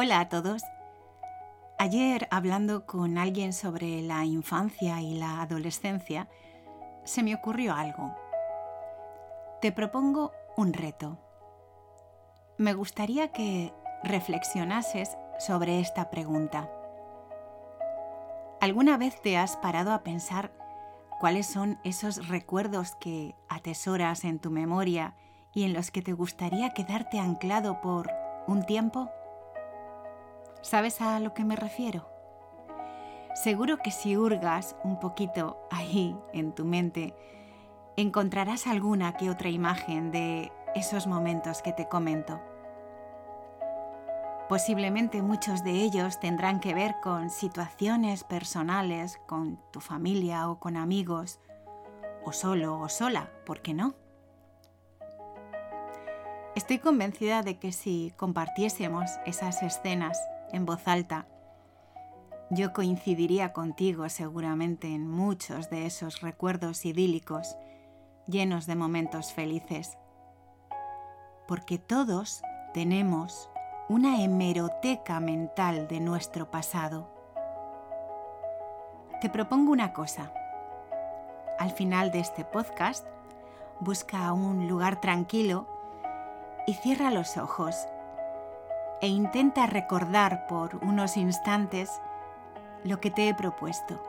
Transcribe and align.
Hola 0.00 0.20
a 0.20 0.28
todos. 0.28 0.62
Ayer, 1.76 2.28
hablando 2.30 2.86
con 2.86 3.18
alguien 3.18 3.52
sobre 3.52 4.00
la 4.00 4.24
infancia 4.24 5.00
y 5.00 5.18
la 5.18 5.42
adolescencia, 5.42 6.28
se 7.02 7.24
me 7.24 7.34
ocurrió 7.34 7.74
algo. 7.74 8.14
Te 9.60 9.72
propongo 9.72 10.30
un 10.56 10.72
reto. 10.72 11.18
Me 12.58 12.74
gustaría 12.74 13.32
que 13.32 13.74
reflexionases 14.04 15.10
sobre 15.40 15.80
esta 15.80 16.10
pregunta. 16.10 16.70
¿Alguna 18.60 18.98
vez 18.98 19.20
te 19.20 19.36
has 19.36 19.56
parado 19.56 19.90
a 19.90 20.04
pensar 20.04 20.52
cuáles 21.18 21.48
son 21.48 21.80
esos 21.82 22.28
recuerdos 22.28 22.94
que 23.00 23.34
atesoras 23.48 24.22
en 24.22 24.38
tu 24.38 24.52
memoria 24.52 25.16
y 25.52 25.64
en 25.64 25.72
los 25.72 25.90
que 25.90 26.02
te 26.02 26.12
gustaría 26.12 26.70
quedarte 26.70 27.18
anclado 27.18 27.80
por 27.80 28.08
un 28.46 28.64
tiempo? 28.64 29.10
¿Sabes 30.60 31.00
a 31.00 31.20
lo 31.20 31.34
que 31.34 31.44
me 31.44 31.56
refiero? 31.56 32.08
Seguro 33.34 33.78
que 33.78 33.92
si 33.92 34.16
hurgas 34.16 34.74
un 34.82 34.98
poquito 34.98 35.56
ahí 35.70 36.16
en 36.32 36.52
tu 36.52 36.64
mente, 36.64 37.14
encontrarás 37.96 38.66
alguna 38.66 39.16
que 39.16 39.30
otra 39.30 39.48
imagen 39.48 40.10
de 40.10 40.52
esos 40.74 41.06
momentos 41.06 41.62
que 41.62 41.72
te 41.72 41.88
comento. 41.88 42.40
Posiblemente 44.48 45.22
muchos 45.22 45.62
de 45.62 45.72
ellos 45.72 46.18
tendrán 46.18 46.58
que 46.58 46.74
ver 46.74 46.96
con 47.02 47.30
situaciones 47.30 48.24
personales, 48.24 49.20
con 49.26 49.60
tu 49.70 49.80
familia 49.80 50.48
o 50.48 50.58
con 50.58 50.76
amigos, 50.76 51.38
o 52.24 52.32
solo 52.32 52.80
o 52.80 52.88
sola, 52.88 53.30
¿por 53.46 53.62
qué 53.62 53.74
no? 53.74 53.94
Estoy 56.56 56.78
convencida 56.78 57.42
de 57.42 57.58
que 57.58 57.70
si 57.70 58.12
compartiésemos 58.16 59.10
esas 59.26 59.62
escenas 59.62 60.18
en 60.52 60.66
voz 60.66 60.86
alta. 60.86 61.26
Yo 62.50 62.72
coincidiría 62.72 63.52
contigo 63.52 64.08
seguramente 64.08 64.86
en 64.86 65.08
muchos 65.08 65.68
de 65.70 65.86
esos 65.86 66.20
recuerdos 66.20 66.84
idílicos, 66.86 67.56
llenos 68.26 68.66
de 68.66 68.74
momentos 68.74 69.32
felices. 69.32 69.98
Porque 71.46 71.78
todos 71.78 72.42
tenemos 72.72 73.50
una 73.88 74.22
hemeroteca 74.22 75.20
mental 75.20 75.88
de 75.88 76.00
nuestro 76.00 76.50
pasado. 76.50 77.10
Te 79.20 79.28
propongo 79.28 79.72
una 79.72 79.92
cosa. 79.92 80.32
Al 81.58 81.70
final 81.72 82.12
de 82.12 82.20
este 82.20 82.44
podcast, 82.44 83.06
busca 83.80 84.32
un 84.32 84.68
lugar 84.68 85.00
tranquilo 85.00 85.66
y 86.66 86.74
cierra 86.74 87.10
los 87.10 87.36
ojos 87.36 87.86
e 89.00 89.08
intenta 89.08 89.66
recordar 89.66 90.46
por 90.46 90.76
unos 90.76 91.16
instantes 91.16 92.00
lo 92.84 93.00
que 93.00 93.10
te 93.10 93.28
he 93.28 93.34
propuesto. 93.34 94.02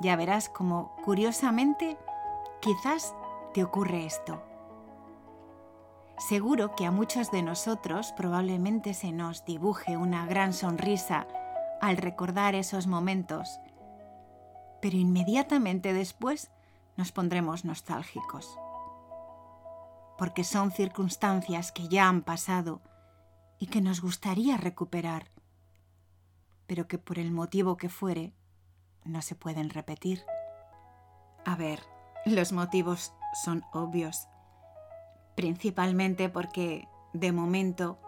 Ya 0.00 0.16
verás 0.16 0.48
cómo, 0.48 0.96
curiosamente, 1.04 1.96
quizás 2.60 3.14
te 3.54 3.62
ocurre 3.62 4.04
esto. 4.04 4.42
Seguro 6.18 6.74
que 6.74 6.86
a 6.86 6.90
muchos 6.90 7.30
de 7.30 7.42
nosotros 7.42 8.12
probablemente 8.12 8.94
se 8.94 9.12
nos 9.12 9.44
dibuje 9.44 9.96
una 9.96 10.26
gran 10.26 10.52
sonrisa 10.52 11.26
al 11.80 11.96
recordar 11.96 12.54
esos 12.54 12.86
momentos, 12.86 13.60
pero 14.80 14.96
inmediatamente 14.96 15.92
después 15.92 16.50
nos 16.96 17.12
pondremos 17.12 17.64
nostálgicos 17.64 18.58
porque 20.22 20.44
son 20.44 20.70
circunstancias 20.70 21.72
que 21.72 21.88
ya 21.88 22.08
han 22.08 22.22
pasado 22.22 22.80
y 23.58 23.66
que 23.66 23.80
nos 23.80 24.00
gustaría 24.00 24.56
recuperar, 24.56 25.32
pero 26.68 26.86
que 26.86 26.96
por 26.96 27.18
el 27.18 27.32
motivo 27.32 27.76
que 27.76 27.88
fuere 27.88 28.32
no 29.04 29.20
se 29.20 29.34
pueden 29.34 29.68
repetir. 29.68 30.22
A 31.44 31.56
ver, 31.56 31.80
los 32.24 32.52
motivos 32.52 33.12
son 33.42 33.64
obvios, 33.72 34.28
principalmente 35.34 36.28
porque 36.28 36.86
de 37.12 37.32
momento 37.32 37.98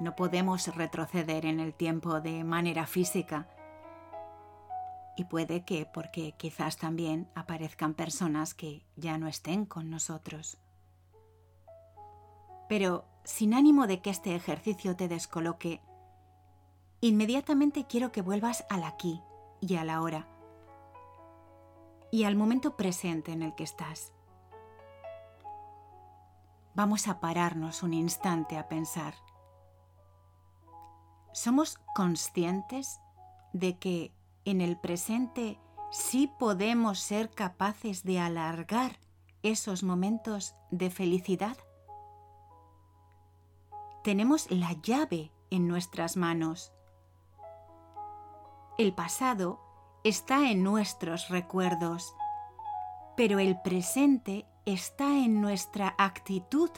no 0.00 0.16
podemos 0.16 0.74
retroceder 0.74 1.44
en 1.44 1.60
el 1.60 1.74
tiempo 1.74 2.22
de 2.22 2.44
manera 2.44 2.86
física 2.86 3.46
y 5.18 5.24
puede 5.24 5.66
que 5.66 5.84
porque 5.84 6.32
quizás 6.38 6.78
también 6.78 7.28
aparezcan 7.34 7.92
personas 7.92 8.54
que 8.54 8.86
ya 8.96 9.18
no 9.18 9.28
estén 9.28 9.66
con 9.66 9.90
nosotros. 9.90 10.56
Pero 12.68 13.04
sin 13.24 13.54
ánimo 13.54 13.86
de 13.86 14.00
que 14.00 14.10
este 14.10 14.34
ejercicio 14.34 14.96
te 14.96 15.08
descoloque, 15.08 15.80
inmediatamente 17.00 17.86
quiero 17.86 18.12
que 18.12 18.22
vuelvas 18.22 18.64
al 18.68 18.84
aquí 18.84 19.20
y 19.60 19.76
a 19.76 19.84
la 19.84 20.02
hora 20.02 20.28
y 22.10 22.24
al 22.24 22.36
momento 22.36 22.76
presente 22.76 23.32
en 23.32 23.42
el 23.42 23.54
que 23.54 23.64
estás. 23.64 24.12
Vamos 26.74 27.08
a 27.08 27.20
pararnos 27.20 27.82
un 27.82 27.94
instante 27.94 28.56
a 28.58 28.68
pensar. 28.68 29.14
¿Somos 31.32 31.78
conscientes 31.94 33.00
de 33.52 33.78
que 33.78 34.12
en 34.44 34.60
el 34.60 34.78
presente 34.78 35.58
sí 35.90 36.30
podemos 36.38 37.00
ser 37.00 37.30
capaces 37.30 38.04
de 38.04 38.20
alargar 38.20 38.98
esos 39.42 39.82
momentos 39.82 40.54
de 40.70 40.90
felicidad? 40.90 41.56
Tenemos 44.06 44.48
la 44.52 44.72
llave 44.82 45.32
en 45.50 45.66
nuestras 45.66 46.16
manos. 46.16 46.72
El 48.78 48.94
pasado 48.94 49.58
está 50.04 50.48
en 50.48 50.62
nuestros 50.62 51.28
recuerdos, 51.28 52.14
pero 53.16 53.40
el 53.40 53.60
presente 53.62 54.46
está 54.64 55.18
en 55.18 55.40
nuestra 55.40 55.96
actitud 55.98 56.70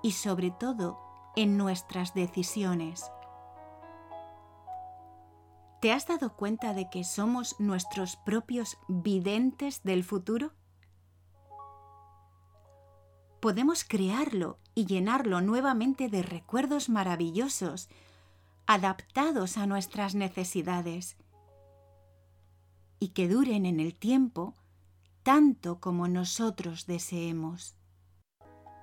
y 0.00 0.12
sobre 0.12 0.52
todo 0.52 1.00
en 1.34 1.56
nuestras 1.56 2.14
decisiones. 2.14 3.10
¿Te 5.80 5.90
has 5.90 6.06
dado 6.06 6.36
cuenta 6.36 6.72
de 6.72 6.88
que 6.88 7.02
somos 7.02 7.58
nuestros 7.58 8.14
propios 8.14 8.78
videntes 8.86 9.82
del 9.82 10.04
futuro? 10.04 10.52
Podemos 13.40 13.84
crearlo 13.84 14.58
y 14.74 14.86
llenarlo 14.86 15.40
nuevamente 15.40 16.08
de 16.08 16.22
recuerdos 16.22 16.88
maravillosos, 16.88 17.88
adaptados 18.66 19.58
a 19.58 19.66
nuestras 19.66 20.14
necesidades, 20.14 21.16
y 23.00 23.08
que 23.08 23.28
duren 23.28 23.66
en 23.66 23.80
el 23.80 23.94
tiempo 23.94 24.54
tanto 25.22 25.80
como 25.80 26.08
nosotros 26.08 26.86
deseemos. 26.86 27.76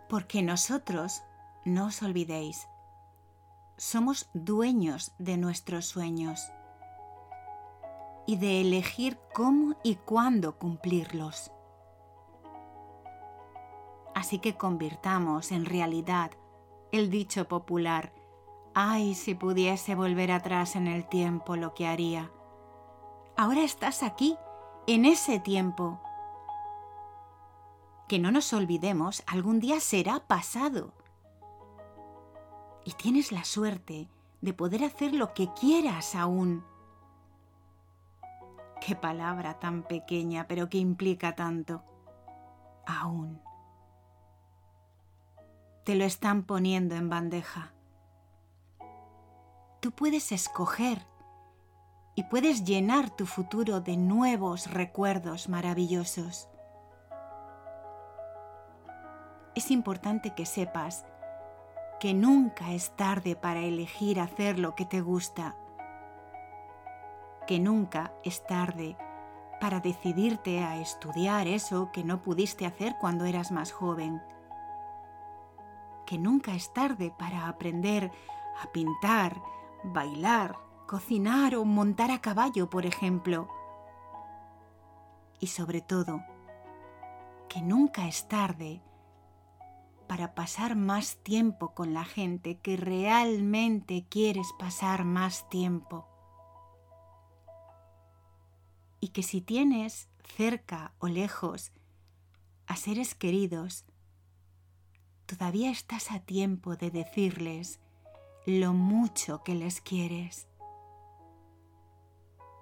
Porque 0.09 0.41
nosotros, 0.41 1.21
no 1.65 1.87
os 1.87 2.01
olvidéis, 2.01 2.67
somos 3.77 4.29
dueños 4.33 5.11
de 5.19 5.37
nuestros 5.37 5.85
sueños 5.85 6.51
y 8.27 8.37
de 8.37 8.61
elegir 8.61 9.19
cómo 9.33 9.75
y 9.83 9.95
cuándo 9.95 10.57
cumplirlos. 10.57 11.51
Así 14.15 14.39
que 14.39 14.55
convirtamos 14.55 15.51
en 15.51 15.65
realidad 15.65 16.31
el 16.93 17.09
dicho 17.09 17.49
popular, 17.49 18.13
ay 18.73 19.13
si 19.13 19.35
pudiese 19.35 19.93
volver 19.93 20.31
atrás 20.31 20.77
en 20.77 20.87
el 20.87 21.05
tiempo 21.05 21.57
lo 21.57 21.73
que 21.73 21.85
haría. 21.85 22.31
Ahora 23.35 23.61
estás 23.63 24.03
aquí, 24.03 24.37
en 24.87 25.03
ese 25.03 25.41
tiempo. 25.41 25.99
Que 28.07 28.17
no 28.17 28.31
nos 28.31 28.53
olvidemos, 28.53 29.21
algún 29.27 29.59
día 29.59 29.81
será 29.81 30.21
pasado. 30.25 30.93
Y 32.85 32.93
tienes 32.93 33.33
la 33.33 33.43
suerte 33.43 34.07
de 34.39 34.53
poder 34.53 34.85
hacer 34.85 35.13
lo 35.13 35.33
que 35.33 35.51
quieras 35.59 36.15
aún. 36.15 36.63
Qué 38.79 38.95
palabra 38.95 39.59
tan 39.59 39.83
pequeña, 39.83 40.47
pero 40.47 40.69
que 40.69 40.77
implica 40.77 41.35
tanto. 41.35 41.83
Aún 42.85 43.41
te 45.85 45.93
lo 45.93 46.03
están 46.03 46.41
poniendo 46.43 46.95
en 46.95 47.09
bandeja. 47.09 47.71
Tú 49.81 49.91
puedes 49.91 50.31
escoger 50.31 51.05
y 52.15 52.23
puedes 52.23 52.63
llenar 52.63 53.11
tu 53.11 53.27
futuro 53.27 53.81
de 53.81 53.95
nuevos 53.95 54.71
recuerdos 54.71 55.47
maravillosos. 55.47 56.49
Es 59.53 59.69
importante 59.69 60.33
que 60.33 60.47
sepas 60.47 61.05
que 61.99 62.15
nunca 62.15 62.73
es 62.73 62.95
tarde 62.95 63.35
para 63.35 63.59
elegir 63.59 64.19
hacer 64.19 64.57
lo 64.57 64.73
que 64.73 64.85
te 64.85 65.01
gusta, 65.01 65.55
que 67.45 67.59
nunca 67.59 68.11
es 68.23 68.43
tarde 68.47 68.97
para 69.61 69.81
decidirte 69.81 70.63
a 70.63 70.81
estudiar 70.81 71.47
eso 71.47 71.91
que 71.93 72.03
no 72.03 72.23
pudiste 72.23 72.65
hacer 72.65 72.95
cuando 72.99 73.25
eras 73.25 73.51
más 73.51 73.71
joven 73.71 74.19
que 76.05 76.17
nunca 76.17 76.55
es 76.55 76.73
tarde 76.73 77.13
para 77.17 77.47
aprender 77.47 78.11
a 78.61 78.71
pintar, 78.71 79.41
bailar, 79.83 80.57
cocinar 80.87 81.55
o 81.55 81.65
montar 81.65 82.11
a 82.11 82.21
caballo, 82.21 82.69
por 82.69 82.85
ejemplo. 82.85 83.49
Y 85.39 85.47
sobre 85.47 85.81
todo, 85.81 86.23
que 87.49 87.61
nunca 87.61 88.07
es 88.07 88.27
tarde 88.27 88.81
para 90.07 90.35
pasar 90.35 90.75
más 90.75 91.17
tiempo 91.23 91.73
con 91.73 91.93
la 91.93 92.05
gente 92.05 92.59
que 92.59 92.77
realmente 92.77 94.05
quieres 94.09 94.53
pasar 94.59 95.03
más 95.03 95.49
tiempo. 95.49 96.07
Y 98.99 99.09
que 99.09 99.23
si 99.23 99.41
tienes 99.41 100.09
cerca 100.37 100.93
o 100.99 101.07
lejos 101.07 101.71
a 102.67 102.75
seres 102.75 103.15
queridos, 103.15 103.85
todavía 105.25 105.71
estás 105.71 106.11
a 106.11 106.19
tiempo 106.19 106.75
de 106.75 106.91
decirles 106.91 107.79
lo 108.45 108.73
mucho 108.73 109.43
que 109.43 109.55
les 109.55 109.81
quieres. 109.81 110.47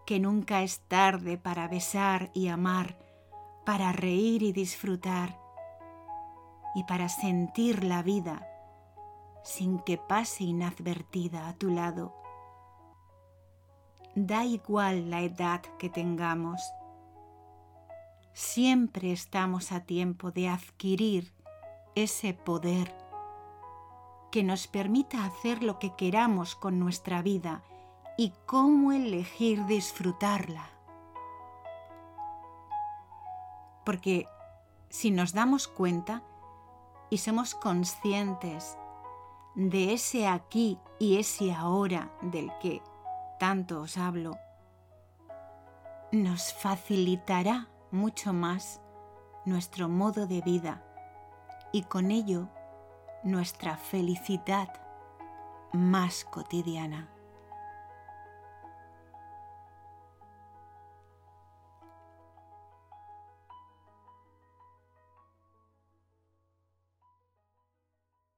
Que 0.06 0.20
nunca 0.20 0.64
es 0.64 0.80
tarde 0.88 1.38
para 1.38 1.68
besar 1.68 2.32
y 2.34 2.48
amar, 2.48 2.98
para 3.66 3.92
reír 3.92 4.44
y 4.44 4.52
disfrutar 4.52 5.40
y 6.76 6.84
para 6.86 7.10
sentir 7.10 7.84
la 7.84 8.02
vida 8.02 8.48
sin 9.44 9.80
que 9.80 9.98
pase 9.98 10.46
inadvertida 10.46 11.50
a 11.50 11.54
tu 11.54 11.70
lado. 11.70 12.16
Da 14.16 14.46
igual 14.46 15.10
la 15.10 15.22
edad 15.22 15.62
que 15.78 15.90
tengamos. 15.90 16.62
Siempre 18.34 19.12
estamos 19.12 19.72
a 19.72 19.82
tiempo 19.82 20.32
de 20.32 20.50
adquirir 20.50 21.34
ese 21.96 22.34
poder 22.34 22.94
que 24.32 24.44
nos 24.44 24.68
permita 24.68 25.26
hacer 25.26 25.64
lo 25.64 25.80
que 25.80 25.96
queramos 25.96 26.56
con 26.56 26.80
nuestra 26.80 27.22
vida 27.22 27.62
y 28.18 28.34
cómo 28.46 28.92
elegir 28.92 29.66
disfrutarla. 29.66 30.70
Porque 33.86 34.28
si 34.90 35.12
nos 35.12 35.34
damos 35.34 35.68
cuenta, 35.68 36.24
y 37.14 37.20
somos 37.20 37.54
conscientes 37.54 38.76
de 39.54 39.94
ese 39.94 40.28
aquí 40.28 40.80
y 40.98 41.20
ese 41.20 41.54
ahora 41.54 42.12
del 42.24 42.52
que 42.60 42.82
tanto 43.40 43.82
os 43.82 44.00
hablo, 44.00 44.36
nos 46.12 46.54
facilitará 46.54 47.68
mucho 47.92 48.34
más 48.34 48.82
nuestro 49.46 49.90
modo 49.90 50.26
de 50.26 50.42
vida 50.42 50.84
y 51.74 51.82
con 51.82 52.12
ello 52.12 52.48
nuestra 53.24 53.76
felicidad 53.76 54.70
más 55.74 56.24
cotidiana. 56.24 57.13